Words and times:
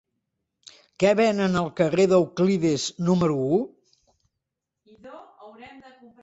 Què 1.03 1.09
venen 1.19 1.59
al 1.59 1.69
carrer 1.79 2.05
d'Euclides 2.13 2.87
número 3.11 3.37
u? 3.57 3.61